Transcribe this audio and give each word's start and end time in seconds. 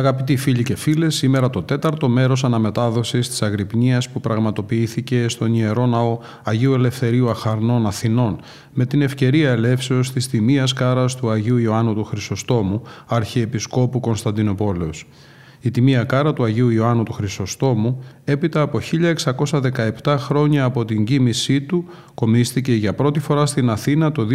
Αγαπητοί 0.00 0.36
φίλοι 0.36 0.62
και 0.62 0.76
φίλες, 0.76 1.14
σήμερα 1.14 1.50
το 1.50 1.62
τέταρτο 1.62 2.08
μέρος 2.08 2.44
αναμετάδοσης 2.44 3.28
της 3.28 3.42
Αγρυπνίας 3.42 4.08
που 4.08 4.20
πραγματοποιήθηκε 4.20 5.28
στον 5.28 5.54
Ιερό 5.54 5.86
Ναό 5.86 6.18
Αγίου 6.42 6.74
Ελευθερίου 6.74 7.30
Αχαρνών 7.30 7.86
Αθηνών 7.86 8.40
με 8.72 8.86
την 8.86 9.02
ευκαιρία 9.02 9.50
ελεύσεως 9.50 10.12
της 10.12 10.28
τιμίας 10.28 10.72
κάρας 10.72 11.16
του 11.16 11.30
Αγίου 11.30 11.56
Ιωάννου 11.56 11.94
του 11.94 12.04
Χρυσοστόμου, 12.04 12.82
Αρχιεπισκόπου 13.06 14.00
Κωνσταντινοπόλεως. 14.00 15.06
Η 15.60 15.70
τιμία 15.70 16.04
κάρα 16.04 16.32
του 16.32 16.44
Αγίου 16.44 16.68
Ιωάννου 16.68 17.02
του 17.02 17.12
Χρυσοστόμου, 17.12 18.04
έπειτα 18.24 18.60
από 18.60 18.80
1617 20.04 20.16
χρόνια 20.18 20.64
από 20.64 20.84
την 20.84 21.04
κοίμησή 21.04 21.60
του, 21.60 21.84
κομίστηκε 22.14 22.74
για 22.74 22.94
πρώτη 22.94 23.20
φορά 23.20 23.46
στην 23.46 23.70
Αθήνα 23.70 24.12
το 24.12 24.26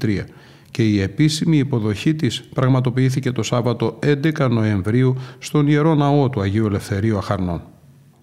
2023 0.00 0.24
και 0.70 0.82
η 0.82 1.00
επίσημη 1.00 1.58
υποδοχή 1.58 2.14
της 2.14 2.44
πραγματοποιήθηκε 2.54 3.32
το 3.32 3.42
Σάββατο 3.42 3.98
11 4.02 4.50
Νοεμβρίου 4.50 5.16
στον 5.38 5.66
Ιερό 5.68 5.94
Ναό 5.94 6.30
του 6.30 6.40
Αγίου 6.40 6.66
Ελευθερίου 6.66 7.18
Αχαρνών. 7.18 7.62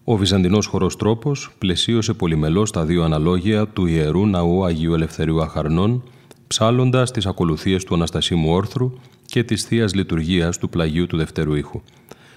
Ο 0.04 0.16
Βυζαντινός 0.16 0.66
χορός 0.66 0.96
τρόπος 0.96 1.52
πλαισίωσε 1.58 2.14
πολυμελώς 2.14 2.72
τα 2.72 2.86
δύο 2.86 3.04
αναλόγια 3.04 3.68
του 3.68 3.86
Ιερού 3.86 4.28
Ναού 4.28 4.66
Αγίου 4.66 4.94
Ελευθερίου 4.94 5.42
Αχαρνών, 5.42 6.04
ψάλλοντας 6.48 7.12
τις 7.12 7.26
ακολουθίες 7.26 7.84
του 7.84 7.94
Αναστασίμου 7.94 8.52
Όρθρου 8.52 8.92
και 9.32 9.44
της 9.44 9.64
θείας 9.64 9.94
Λειτουργίας 9.94 10.58
του 10.58 10.70
πλαγίου 10.70 11.08
του 11.08 11.18
Δευτέρου 11.18 11.54
Ήχου. 11.54 11.82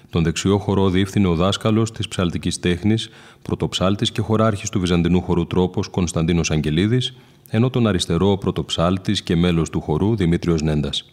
Τον 0.09 0.23
δεξιό 0.23 0.57
χορό 0.57 0.89
διεύθυνε 0.89 1.27
ο 1.27 1.35
δάσκαλος 1.35 1.91
της 1.91 2.07
ψαλτικής 2.07 2.59
τέχνης, 2.59 3.09
πρωτοψάλτης 3.41 4.11
και 4.11 4.21
χωράρχης 4.21 4.69
του 4.69 4.79
Βυζαντινού 4.79 5.21
χορού 5.21 5.47
τρόπος 5.47 5.87
Κωνσταντίνος 5.87 6.51
Αγγελίδης, 6.51 7.13
ενώ 7.49 7.69
τον 7.69 7.87
αριστερό 7.87 8.37
πρωτοψάλτης 8.37 9.21
και 9.21 9.35
μέλος 9.35 9.69
του 9.69 9.81
χορού 9.81 10.15
Δημήτριος 10.15 10.61
Νέντας. 10.61 11.11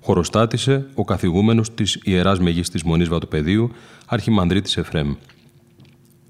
Χωροστάτησε 0.00 0.86
ο 0.94 1.04
καθηγούμενος 1.04 1.74
της 1.74 2.00
ιεράς 2.04 2.40
μεγίστη 2.40 2.86
Μονής 2.86 3.08
Βατοπεδίου, 3.08 3.70
Αρχιμανδρίτης 4.06 4.76
Εφρέμ. 4.76 5.14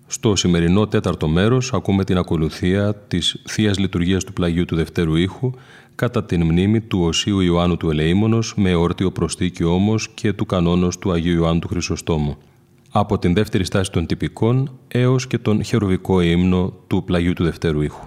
Στο 0.06 0.36
σημερινό 0.36 0.86
τέταρτο 0.86 1.28
μέρος 1.28 1.72
ακούμε 1.72 2.04
την 2.04 2.18
ακολουθία 2.18 2.94
της 2.94 3.42
θείας 3.44 3.78
λειτουργίας 3.78 4.24
του 4.24 4.32
πλαγιού 4.32 4.64
του 4.64 4.76
Δευτέρου 4.76 5.16
ήχου 5.16 5.52
κατά 5.94 6.24
την 6.24 6.44
μνήμη 6.44 6.80
του 6.80 7.00
Οσίου 7.02 7.40
Ιωάννου 7.40 7.76
του 7.76 7.90
Ελεήμονος 7.90 8.54
με 8.56 8.74
όρτιο 8.74 9.10
προστίκιο 9.10 9.74
όμως 9.74 10.08
και 10.08 10.32
του 10.32 10.46
κανόνος 10.46 10.98
του 10.98 11.12
Αγίου 11.12 11.34
Ιωάννου 11.34 11.58
του 11.58 11.68
Χρυσοστόμου. 11.68 12.36
Από 12.90 13.18
την 13.18 13.34
δεύτερη 13.34 13.64
στάση 13.64 13.90
των 13.90 14.06
τυπικών 14.06 14.78
έως 14.88 15.26
και 15.26 15.38
τον 15.38 15.64
χερουβικό 15.64 16.20
ύμνο 16.20 16.72
του 16.86 17.04
πλαγιού 17.04 17.32
του 17.32 17.44
Δευτέρου 17.44 17.80
ήχου. 17.80 18.06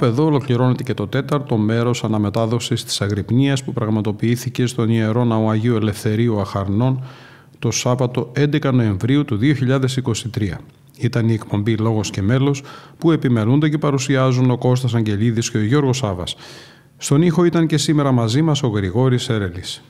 Κάπου 0.00 0.12
εδώ 0.12 0.24
ολοκληρώνεται 0.24 0.82
και 0.82 0.94
το 0.94 1.06
τέταρτο 1.06 1.56
μέρος 1.56 2.04
αναμετάδοσης 2.04 2.84
της 2.84 3.00
Αγρυπνίας 3.00 3.64
που 3.64 3.72
πραγματοποιήθηκε 3.72 4.66
στον 4.66 4.88
ιερό 4.88 5.24
ναό 5.24 5.48
Αγίου 5.48 5.76
Ελευθερίου 5.76 6.40
Αχαρνών 6.40 7.04
το 7.58 7.70
Σάββατο 7.70 8.32
11 8.36 8.72
Νοεμβρίου 8.72 9.24
του 9.24 9.38
2023. 9.40 10.58
Ήταν 10.96 11.28
η 11.28 11.32
εκπομπή 11.32 11.76
Λόγος 11.76 12.10
και 12.10 12.22
Μέλος 12.22 12.62
που 12.98 13.10
επιμελούνται 13.10 13.68
και 13.68 13.78
παρουσιάζουν 13.78 14.50
ο 14.50 14.58
Κώστας 14.58 14.94
Αγγελίδης 14.94 15.50
και 15.50 15.58
ο 15.58 15.62
Γιώργος 15.62 15.96
Σάβας. 15.96 16.36
Στον 16.96 17.22
ήχο 17.22 17.44
ήταν 17.44 17.66
και 17.66 17.78
σήμερα 17.78 18.12
μαζί 18.12 18.42
μας 18.42 18.62
ο 18.62 18.68
Γρηγόρης 18.68 19.28
Έρελης. 19.28 19.82